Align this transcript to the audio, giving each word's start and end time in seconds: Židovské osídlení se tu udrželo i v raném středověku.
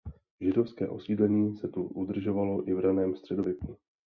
Židovské 0.39 0.87
osídlení 0.89 1.57
se 1.57 1.67
tu 1.67 1.83
udrželo 1.83 2.67
i 2.69 2.73
v 2.73 2.79
raném 2.79 3.15
středověku. 3.15 3.77